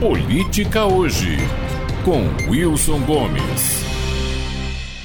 Política 0.00 0.86
Hoje, 0.86 1.38
com 2.04 2.48
Wilson 2.48 3.00
Gomes. 3.04 3.82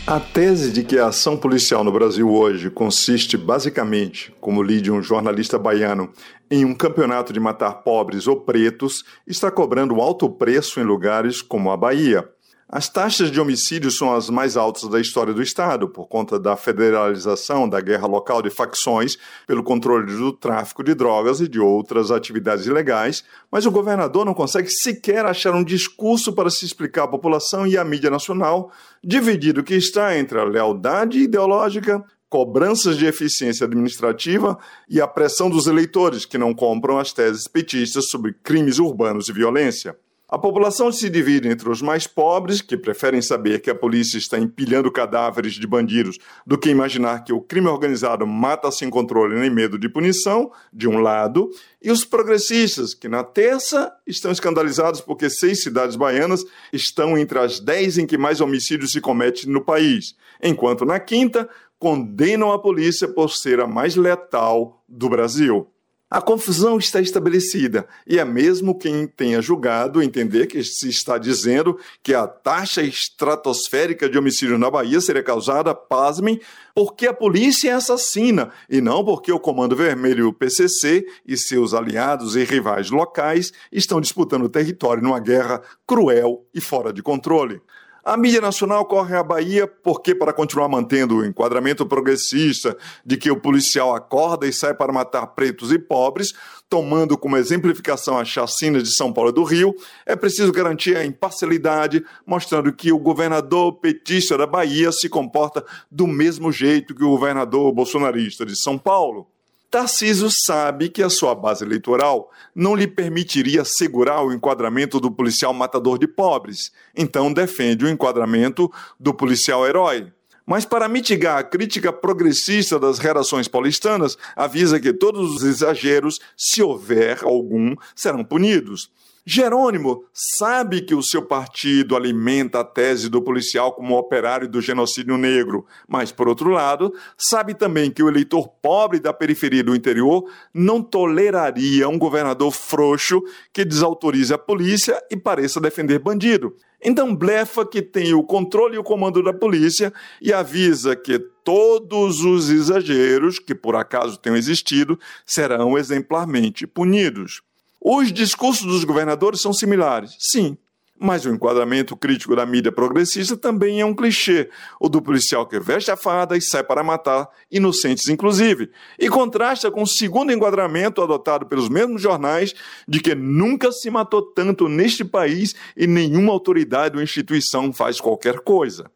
A 0.06 0.20
tese 0.20 0.72
de 0.72 0.84
que 0.84 1.00
a 1.00 1.08
ação 1.08 1.36
policial 1.36 1.84
no 1.84 1.92
Brasil 1.92 2.32
hoje 2.32 2.70
consiste 2.70 3.36
basicamente, 3.36 4.32
como 4.40 4.62
li 4.62 4.80
de 4.80 4.92
um 4.92 5.02
jornalista 5.02 5.58
baiano, 5.58 6.14
em 6.50 6.64
um 6.64 6.76
campeonato 6.76 7.34
de 7.34 7.40
matar 7.40 7.82
pobres 7.82 8.28
ou 8.28 8.42
pretos, 8.42 9.04
está 9.26 9.50
cobrando 9.50 10.00
alto 10.00 10.30
preço 10.30 10.80
em 10.80 10.84
lugares 10.84 11.42
como 11.42 11.72
a 11.72 11.76
Bahia. 11.76 12.30
As 12.76 12.90
taxas 12.90 13.30
de 13.30 13.40
homicídio 13.40 13.92
são 13.92 14.16
as 14.16 14.32
mais 14.32 14.58
altas 14.58 14.90
da 14.90 15.00
história 15.00 15.32
do 15.32 15.44
Estado, 15.44 15.88
por 15.88 16.08
conta 16.08 16.40
da 16.40 16.58
federalização 16.58 17.70
da 17.70 17.80
guerra 17.80 18.08
local 18.08 18.42
de 18.42 18.50
facções, 18.50 19.16
pelo 19.46 19.62
controle 19.62 20.12
do 20.12 20.34
tráfico 20.34 20.84
de 20.84 20.96
drogas 20.96 21.40
e 21.40 21.48
de 21.48 21.60
outras 21.60 22.10
atividades 22.10 22.66
ilegais, 22.66 23.24
mas 23.52 23.68
o 23.68 23.72
governador 23.72 24.26
não 24.26 24.34
consegue 24.34 24.72
sequer 24.72 25.24
achar 25.24 25.54
um 25.54 25.64
discurso 25.64 26.34
para 26.34 26.50
se 26.50 26.66
explicar 26.66 27.04
à 27.04 27.08
população 27.08 27.68
e 27.68 27.78
à 27.78 27.84
mídia 27.84 28.10
nacional, 28.10 28.72
dividido 29.04 29.62
que 29.62 29.76
está 29.76 30.18
entre 30.18 30.40
a 30.40 30.44
lealdade 30.44 31.20
ideológica, 31.20 32.04
cobranças 32.28 32.98
de 32.98 33.06
eficiência 33.06 33.66
administrativa 33.68 34.58
e 34.90 35.00
a 35.00 35.08
pressão 35.08 35.48
dos 35.48 35.68
eleitores 35.68 36.26
que 36.26 36.40
não 36.40 36.56
compram 36.56 36.98
as 36.98 37.14
teses 37.14 37.48
petistas 37.48 38.10
sobre 38.10 38.34
crimes 38.34 38.80
urbanos 38.80 39.30
e 39.30 39.32
violência. 39.32 39.96
A 40.34 40.40
população 40.40 40.92
se 40.92 41.12
divide 41.12 41.48
entre 41.48 41.70
os 41.70 41.80
mais 41.80 42.08
pobres, 42.08 42.60
que 42.60 42.76
preferem 42.76 43.22
saber 43.22 43.62
que 43.62 43.70
a 43.70 43.76
polícia 43.76 44.18
está 44.18 44.40
empilhando 44.40 44.92
cadáveres 44.92 45.54
de 45.54 45.68
bandidos, 45.68 46.18
do 46.44 46.58
que 46.58 46.72
imaginar 46.72 47.24
que 47.24 47.32
o 47.32 47.40
crime 47.40 47.68
organizado 47.68 48.26
mata 48.26 48.72
sem 48.72 48.90
controle 48.90 49.40
nem 49.40 49.52
medo 49.52 49.78
de 49.78 49.88
punição, 49.88 50.52
de 50.74 50.90
um 50.90 50.98
lado, 50.98 51.52
e 51.80 51.92
os 51.92 52.04
progressistas, 52.04 52.96
que 52.96 53.08
na 53.08 53.24
terça 53.24 53.94
estão 54.08 54.32
escandalizados 54.32 55.02
porque 55.02 55.30
seis 55.30 55.62
cidades 55.62 55.96
baianas 55.96 56.44
estão 56.74 57.16
entre 57.16 57.38
as 57.38 57.60
dez 57.60 58.00
em 58.00 58.08
que 58.08 58.18
mais 58.18 58.42
homicídios 58.42 58.92
se 58.92 59.00
comete 59.00 59.48
no 59.48 59.64
país, 59.64 60.16
enquanto 60.42 60.84
na 60.84 61.00
quinta 61.00 61.48
condenam 61.78 62.52
a 62.52 62.58
polícia 62.58 63.08
por 63.08 63.30
ser 63.30 63.60
a 63.60 63.68
mais 63.68 63.96
letal 63.96 64.84
do 64.90 65.08
Brasil. 65.08 65.73
A 66.14 66.22
confusão 66.22 66.78
está 66.78 67.02
estabelecida 67.02 67.88
e 68.06 68.20
é 68.20 68.24
mesmo 68.24 68.78
quem 68.78 69.08
tenha 69.08 69.42
julgado 69.42 70.00
entender 70.00 70.46
que 70.46 70.64
se 70.64 70.88
está 70.88 71.18
dizendo 71.18 71.76
que 72.04 72.14
a 72.14 72.28
taxa 72.28 72.84
estratosférica 72.84 74.08
de 74.08 74.16
homicídios 74.16 74.60
na 74.60 74.70
Bahia 74.70 75.02
seria 75.02 75.24
causada, 75.24 75.74
pasmem, 75.74 76.40
porque 76.76 77.08
a 77.08 77.14
polícia 77.16 77.72
é 77.72 77.74
assassina 77.74 78.52
e 78.70 78.80
não 78.80 79.04
porque 79.04 79.32
o 79.32 79.40
Comando 79.40 79.76
Vermelho 79.76 80.28
o 80.28 80.34
PCC 80.34 81.04
e 81.26 81.36
seus 81.36 81.74
aliados 81.74 82.36
e 82.36 82.44
rivais 82.44 82.92
locais 82.92 83.52
estão 83.72 84.00
disputando 84.00 84.48
território 84.48 85.02
numa 85.02 85.20
guerra 85.20 85.64
cruel 85.88 86.46
e 86.54 86.62
fora 86.62 86.94
de 86.94 87.02
controle. 87.02 87.60
A 88.06 88.18
mídia 88.18 88.42
nacional 88.42 88.84
corre 88.86 89.16
à 89.16 89.24
Bahia 89.24 89.66
porque, 89.66 90.14
para 90.14 90.34
continuar 90.34 90.68
mantendo 90.68 91.16
o 91.16 91.26
enquadramento 91.26 91.86
progressista 91.86 92.78
de 93.06 93.16
que 93.16 93.32
o 93.32 93.40
policial 93.40 93.96
acorda 93.96 94.46
e 94.46 94.52
sai 94.52 94.74
para 94.74 94.92
matar 94.92 95.26
pretos 95.28 95.72
e 95.72 95.80
pobres, 95.80 96.34
tomando 96.68 97.18
como 97.18 97.38
exemplificação 97.38 98.20
a 98.20 98.26
chacina 98.26 98.84
de 98.84 98.94
São 98.94 99.14
Paulo 99.14 99.32
do 99.32 99.46
Rio, 99.46 99.74
é 100.06 100.18
preciso 100.18 100.52
garantir 100.52 100.98
a 100.98 101.06
imparcialidade, 101.06 102.04
mostrando 102.26 102.74
que 102.74 102.92
o 102.92 103.00
governador 103.00 103.80
petista 103.80 104.38
da 104.38 104.46
Bahia 104.46 104.92
se 104.92 105.08
comporta 105.08 105.64
do 105.90 106.06
mesmo 106.06 106.52
jeito 106.52 106.94
que 106.94 107.06
o 107.06 107.12
governador 107.12 107.72
bolsonarista 107.72 108.46
de 108.46 108.58
São 108.58 108.78
Paulo. 108.78 109.30
Tarciso 109.74 110.30
sabe 110.30 110.88
que 110.88 111.02
a 111.02 111.10
sua 111.10 111.34
base 111.34 111.64
eleitoral 111.64 112.30
não 112.54 112.76
lhe 112.76 112.86
permitiria 112.86 113.66
segurar 113.66 114.22
o 114.22 114.32
enquadramento 114.32 115.00
do 115.00 115.10
policial 115.10 115.52
matador 115.52 115.98
de 115.98 116.08
pobres, 116.08 116.72
então 116.96 117.34
defende 117.34 117.84
o 117.84 117.90
enquadramento 117.90 118.72
do 119.00 119.16
policial 119.16 119.66
herói. 119.66 120.14
Mas 120.46 120.64
para 120.64 120.88
mitigar 120.88 121.40
a 121.40 121.44
crítica 121.44 121.92
progressista 121.92 122.78
das 122.80 123.00
redações 123.00 123.48
paulistanas, 123.48 124.16
avisa 124.36 124.80
que 124.80 124.94
todos 124.94 125.38
os 125.38 125.44
exageros, 125.44 126.20
se 126.38 126.62
houver 126.62 127.24
algum, 127.24 127.76
serão 127.96 128.24
punidos. 128.24 128.92
Jerônimo 129.26 130.04
sabe 130.12 130.82
que 130.82 130.94
o 130.94 131.02
seu 131.02 131.22
partido 131.22 131.96
alimenta 131.96 132.60
a 132.60 132.64
tese 132.64 133.10
do 133.10 133.22
policial 133.22 133.72
como 133.72 133.98
operário 133.98 134.50
do 134.50 134.60
genocídio 134.60 135.18
negro, 135.18 135.66
mas, 135.88 136.12
por 136.12 136.28
outro 136.28 136.50
lado, 136.50 136.94
sabe 137.18 137.54
também 137.54 137.90
que 137.90 138.04
o 138.04 138.10
eleitor 138.10 138.50
pobre 138.62 139.00
da 139.00 139.14
periferia 139.14 139.64
do 139.64 139.74
interior 139.74 140.30
não 140.54 140.82
toleraria 140.82 141.88
um 141.88 141.98
governador 141.98 142.52
frouxo 142.52 143.22
que 143.54 143.64
desautorize 143.64 144.34
a 144.34 144.38
polícia 144.38 145.02
e 145.10 145.16
pareça 145.16 145.62
defender 145.62 146.00
bandido. 146.00 146.54
Então, 146.84 147.16
blefa 147.16 147.66
que 147.66 147.82
tem 147.82 148.14
o 148.14 148.24
controle 148.24 148.76
e 148.76 148.80
o 148.80 148.84
comando 148.84 149.24
da 149.24 149.34
polícia 149.34 149.94
e 150.22 150.34
avisa 150.34 150.98
que 150.98 151.18
todos 151.18 152.26
os 152.26 152.50
exageros, 152.50 153.40
que 153.40 153.56
por 153.56 153.78
acaso 153.78 154.20
tenham 154.20 154.36
existido, 154.36 155.00
serão 155.26 155.78
exemplarmente 155.78 156.68
punidos. 156.68 157.42
Os 157.86 158.14
discursos 158.14 158.66
dos 158.66 158.86
governadores 158.86 159.42
são 159.42 159.52
similares, 159.52 160.16
sim, 160.18 160.58
mas 160.98 161.26
o 161.26 161.30
enquadramento 161.30 161.98
crítico 161.98 162.34
da 162.34 162.46
mídia 162.46 162.72
progressista 162.72 163.36
também 163.36 163.82
é 163.82 163.86
um 163.86 163.94
clichê, 163.94 164.50
o 164.80 164.88
do 164.88 165.02
policial 165.02 165.46
que 165.46 165.60
veste 165.60 165.92
a 165.92 165.98
farda 165.98 166.38
e 166.38 166.42
sai 166.42 166.64
para 166.64 166.82
matar, 166.82 167.28
inocentes 167.52 168.08
inclusive, 168.08 168.72
e 168.98 169.10
contrasta 169.10 169.70
com 169.70 169.82
o 169.82 169.88
segundo 169.88 170.32
enquadramento 170.32 171.02
adotado 171.02 171.46
pelos 171.46 171.68
mesmos 171.68 172.02
jornais 172.02 172.54
de 172.88 173.02
que 173.02 173.14
nunca 173.14 173.70
se 173.70 173.90
matou 173.90 174.22
tanto 174.22 174.70
neste 174.70 175.04
país 175.04 175.54
e 175.76 175.86
nenhuma 175.86 176.32
autoridade 176.32 176.96
ou 176.96 177.04
instituição 177.04 177.74
faz 177.74 178.00
qualquer 178.00 178.40
coisa. 178.40 178.90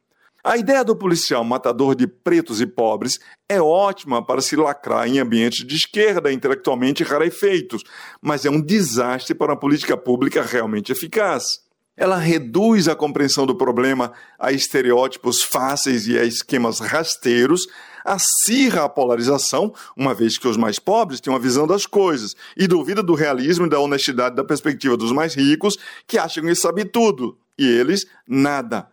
A 0.44 0.56
ideia 0.56 0.84
do 0.84 0.96
policial 0.96 1.44
matador 1.44 1.96
de 1.96 2.08
pretos 2.08 2.62
e 2.62 2.68
pobres 2.68 3.20
é 3.50 3.62
ótima 3.62 4.24
para 4.24 4.42
se 4.42 4.56
lacrar 4.56 5.08
em 5.08 5.20
ambientes 5.20 5.66
de 5.66 5.76
esquerda 5.76 6.32
intelectualmente 6.32 7.04
rarefeitos, 7.04 7.84
mas 8.22 8.46
é 8.46 8.50
um 8.50 8.62
desastre 8.62 9.36
para 9.36 9.52
uma 9.52 9.60
política 9.60 9.98
pública 9.98 10.42
realmente 10.42 10.92
eficaz. 10.92 11.60
Ela 11.98 12.18
reduz 12.18 12.88
a 12.88 12.96
compreensão 12.96 13.48
do 13.48 13.56
problema 13.56 14.14
a 14.38 14.52
estereótipos 14.52 15.42
fáceis 15.42 16.08
e 16.08 16.18
a 16.18 16.24
esquemas 16.24 16.80
rasteiros, 16.80 17.68
acirra 18.06 18.84
a 18.84 18.90
polarização, 18.90 19.74
uma 19.98 20.14
vez 20.14 20.38
que 20.38 20.48
os 20.48 20.56
mais 20.56 20.78
pobres 20.78 21.20
têm 21.20 21.34
uma 21.34 21.40
visão 21.40 21.66
das 21.66 21.88
coisas, 21.88 22.36
e 22.56 22.68
duvida 22.68 23.02
do 23.02 23.16
realismo 23.16 23.66
e 23.66 23.70
da 23.70 23.80
honestidade 23.80 24.36
da 24.36 24.44
perspectiva 24.44 24.96
dos 24.96 25.12
mais 25.12 25.34
ricos, 25.34 25.76
que 26.06 26.20
acham 26.20 26.44
que 26.44 26.54
sabem 26.54 26.86
tudo, 26.86 27.38
e 27.58 27.66
eles 27.66 28.06
nada 28.28 28.88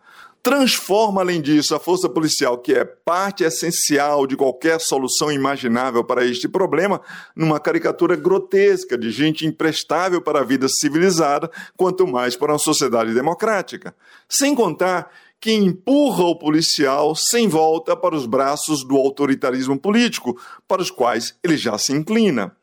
transforma, 0.45 1.21
além 1.21 1.41
disso, 1.41 1.73
a 1.73 1.79
força 1.79 2.07
policial, 2.07 2.59
que 2.59 2.71
é 2.71 2.85
parte 2.85 3.43
essencial 3.43 4.27
de 4.27 4.37
qualquer 4.37 4.79
solução 4.79 5.31
imaginável 5.31 6.03
para 6.03 6.23
este 6.23 6.47
problema, 6.47 7.01
numa 7.35 7.59
caricatura 7.59 8.15
grotesca 8.15 8.95
de 8.95 9.09
gente 9.09 9.43
imprestável 9.43 10.21
para 10.21 10.41
a 10.41 10.43
vida 10.43 10.67
civilizada, 10.69 11.49
quanto 11.75 12.05
mais 12.05 12.35
para 12.35 12.51
uma 12.51 12.59
sociedade 12.59 13.11
democrática. 13.11 13.95
Sem 14.29 14.53
contar 14.53 15.11
que 15.41 15.51
empurra 15.51 16.25
o 16.25 16.37
policial 16.37 17.15
sem 17.15 17.47
volta 17.47 17.97
para 17.97 18.15
os 18.15 18.27
braços 18.27 18.87
do 18.87 18.97
autoritarismo 18.97 19.79
político, 19.79 20.39
para 20.67 20.79
os 20.79 20.91
quais 20.91 21.33
ele 21.43 21.57
já 21.57 21.75
se 21.79 21.91
inclina. 21.91 22.55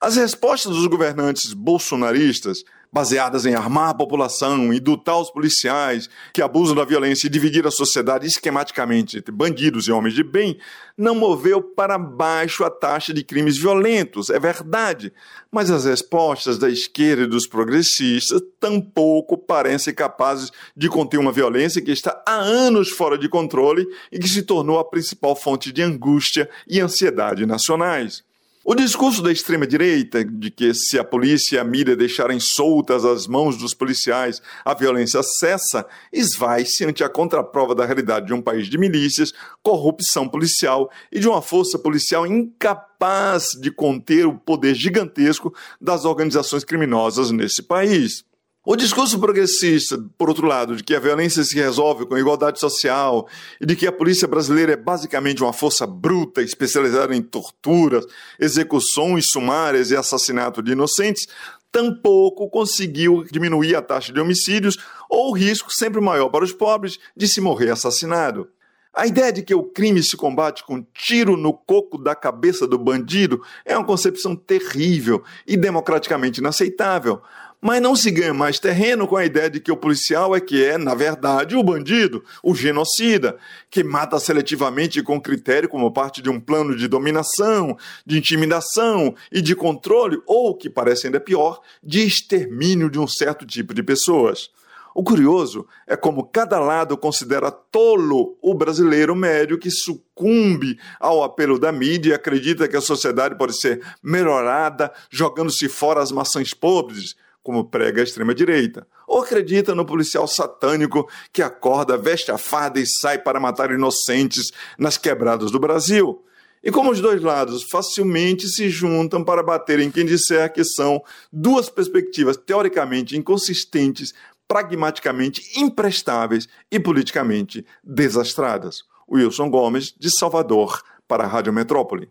As 0.00 0.16
respostas 0.16 0.74
dos 0.74 0.86
governantes 0.86 1.52
bolsonaristas 1.52 2.64
baseadas 2.92 3.44
em 3.46 3.54
armar 3.54 3.90
a 3.90 3.94
população, 3.94 4.72
indutar 4.72 5.20
os 5.20 5.30
policiais 5.30 6.08
que 6.32 6.42
abusam 6.42 6.74
da 6.74 6.84
violência 6.84 7.26
e 7.26 7.30
dividir 7.30 7.66
a 7.66 7.70
sociedade 7.70 8.26
esquematicamente 8.26 9.18
entre 9.18 9.32
bandidos 9.32 9.86
e 9.86 9.92
homens 9.92 10.14
de 10.14 10.24
bem, 10.24 10.58
não 10.96 11.14
moveu 11.14 11.62
para 11.62 11.96
baixo 11.98 12.64
a 12.64 12.70
taxa 12.70 13.14
de 13.14 13.22
crimes 13.22 13.56
violentos, 13.56 14.30
é 14.30 14.38
verdade. 14.38 15.12
Mas 15.50 15.70
as 15.70 15.84
respostas 15.84 16.58
da 16.58 16.68
esquerda 16.68 17.22
e 17.22 17.28
dos 17.28 17.46
progressistas 17.46 18.40
tampouco 18.58 19.38
parecem 19.38 19.94
capazes 19.94 20.50
de 20.76 20.88
conter 20.88 21.18
uma 21.18 21.32
violência 21.32 21.82
que 21.82 21.92
está 21.92 22.20
há 22.26 22.34
anos 22.34 22.88
fora 22.88 23.16
de 23.16 23.28
controle 23.28 23.86
e 24.10 24.18
que 24.18 24.28
se 24.28 24.42
tornou 24.42 24.78
a 24.78 24.84
principal 24.84 25.36
fonte 25.36 25.72
de 25.72 25.82
angústia 25.82 26.48
e 26.66 26.80
ansiedade 26.80 27.46
nacionais. 27.46 28.27
O 28.70 28.74
discurso 28.74 29.22
da 29.22 29.32
extrema-direita 29.32 30.22
de 30.22 30.50
que 30.50 30.74
se 30.74 30.98
a 30.98 31.02
polícia 31.02 31.56
e 31.56 31.58
a 31.58 31.64
mídia 31.64 31.96
deixarem 31.96 32.38
soltas 32.38 33.02
as 33.02 33.26
mãos 33.26 33.56
dos 33.56 33.72
policiais, 33.72 34.42
a 34.62 34.74
violência 34.74 35.22
cessa, 35.22 35.86
esvai-se 36.12 36.84
ante 36.84 37.02
a 37.02 37.08
contraprova 37.08 37.74
da 37.74 37.86
realidade 37.86 38.26
de 38.26 38.34
um 38.34 38.42
país 38.42 38.66
de 38.66 38.76
milícias, 38.76 39.32
corrupção 39.62 40.28
policial 40.28 40.90
e 41.10 41.18
de 41.18 41.26
uma 41.26 41.40
força 41.40 41.78
policial 41.78 42.26
incapaz 42.26 43.52
de 43.58 43.70
conter 43.70 44.26
o 44.26 44.36
poder 44.36 44.74
gigantesco 44.74 45.54
das 45.80 46.04
organizações 46.04 46.62
criminosas 46.62 47.30
nesse 47.30 47.62
país. 47.62 48.27
O 48.70 48.76
discurso 48.76 49.18
progressista, 49.18 49.98
por 50.18 50.28
outro 50.28 50.46
lado, 50.46 50.76
de 50.76 50.84
que 50.84 50.94
a 50.94 51.00
violência 51.00 51.42
se 51.42 51.54
resolve 51.54 52.04
com 52.04 52.18
igualdade 52.18 52.60
social 52.60 53.26
e 53.58 53.64
de 53.64 53.74
que 53.74 53.86
a 53.86 53.90
polícia 53.90 54.28
brasileira 54.28 54.74
é 54.74 54.76
basicamente 54.76 55.42
uma 55.42 55.54
força 55.54 55.86
bruta 55.86 56.42
especializada 56.42 57.16
em 57.16 57.22
torturas, 57.22 58.04
execuções 58.38 59.28
sumárias 59.30 59.90
e 59.90 59.96
assassinato 59.96 60.62
de 60.62 60.72
inocentes, 60.72 61.26
tampouco 61.72 62.50
conseguiu 62.50 63.24
diminuir 63.32 63.74
a 63.74 63.80
taxa 63.80 64.12
de 64.12 64.20
homicídios 64.20 64.76
ou 65.08 65.30
o 65.30 65.34
risco 65.34 65.72
sempre 65.72 65.98
maior 65.98 66.28
para 66.28 66.44
os 66.44 66.52
pobres 66.52 66.98
de 67.16 67.26
se 67.26 67.40
morrer 67.40 67.70
assassinado. 67.70 68.50
A 68.98 69.06
ideia 69.06 69.32
de 69.32 69.42
que 69.42 69.54
o 69.54 69.62
crime 69.62 70.02
se 70.02 70.16
combate 70.16 70.64
com 70.64 70.84
tiro 70.92 71.36
no 71.36 71.52
coco 71.52 71.96
da 71.96 72.14
cabeça 72.14 72.66
do 72.66 72.76
bandido 72.76 73.40
é 73.64 73.76
uma 73.76 73.86
concepção 73.86 74.34
terrível 74.34 75.22
e 75.46 75.56
democraticamente 75.56 76.40
inaceitável. 76.40 77.22
Mas 77.60 77.82
não 77.82 77.96
se 77.96 78.10
ganha 78.12 78.32
mais 78.32 78.60
terreno 78.60 79.06
com 79.08 79.16
a 79.16 79.24
ideia 79.24 79.50
de 79.50 79.58
que 79.58 79.72
o 79.72 79.76
policial 79.76 80.34
é 80.34 80.40
que 80.40 80.64
é, 80.64 80.78
na 80.78 80.94
verdade, 80.94 81.56
o 81.56 81.62
bandido, 81.62 82.24
o 82.40 82.54
genocida, 82.54 83.36
que 83.68 83.82
mata 83.82 84.20
seletivamente 84.20 85.02
com 85.02 85.20
critério 85.20 85.68
como 85.68 85.92
parte 85.92 86.22
de 86.22 86.30
um 86.30 86.38
plano 86.38 86.76
de 86.76 86.86
dominação, 86.86 87.76
de 88.06 88.16
intimidação 88.16 89.12
e 89.32 89.42
de 89.42 89.56
controle, 89.56 90.22
ou, 90.24 90.54
que 90.54 90.70
parece 90.70 91.06
ainda 91.06 91.18
pior, 91.18 91.60
de 91.82 92.06
extermínio 92.06 92.88
de 92.88 93.00
um 93.00 93.08
certo 93.08 93.44
tipo 93.44 93.74
de 93.74 93.82
pessoas. 93.82 94.50
O 94.94 95.02
curioso 95.02 95.66
é 95.86 95.96
como 95.96 96.24
cada 96.24 96.58
lado 96.58 96.96
considera 96.96 97.50
tolo 97.50 98.36
o 98.40 98.54
brasileiro 98.54 99.14
médio 99.14 99.58
que 99.58 99.70
sucumbe 99.70 100.78
ao 100.98 101.22
apelo 101.22 101.58
da 101.58 101.70
mídia 101.70 102.10
e 102.10 102.14
acredita 102.14 102.66
que 102.66 102.76
a 102.76 102.80
sociedade 102.80 103.36
pode 103.36 103.60
ser 103.60 103.80
melhorada 104.02 104.92
jogando-se 105.10 105.68
fora 105.68 106.02
as 106.02 106.10
maçãs 106.10 106.52
podres, 106.52 107.14
como 107.48 107.64
prega 107.64 108.02
a 108.02 108.04
extrema-direita. 108.04 108.86
Ou 109.06 109.22
acredita 109.22 109.74
no 109.74 109.86
policial 109.86 110.28
satânico 110.28 111.08
que 111.32 111.40
acorda, 111.40 111.96
veste 111.96 112.30
a 112.30 112.36
farda 112.36 112.78
e 112.78 112.84
sai 112.86 113.16
para 113.16 113.40
matar 113.40 113.70
inocentes 113.70 114.50
nas 114.78 114.98
quebradas 114.98 115.50
do 115.50 115.58
Brasil. 115.58 116.22
E 116.62 116.70
como 116.70 116.90
os 116.90 117.00
dois 117.00 117.22
lados 117.22 117.64
facilmente 117.72 118.46
se 118.48 118.68
juntam 118.68 119.24
para 119.24 119.42
bater 119.42 119.80
em 119.80 119.90
quem 119.90 120.04
disser 120.04 120.52
que 120.52 120.62
são 120.62 121.02
duas 121.32 121.70
perspectivas 121.70 122.36
teoricamente 122.36 123.16
inconsistentes, 123.16 124.12
pragmaticamente 124.46 125.58
imprestáveis 125.58 126.46
e 126.70 126.78
politicamente 126.78 127.64
desastradas. 127.82 128.82
Wilson 129.10 129.48
Gomes, 129.48 129.94
de 129.98 130.10
Salvador, 130.10 130.82
para 131.08 131.24
a 131.24 131.26
Rádio 131.26 131.50
Metrópole. 131.50 132.10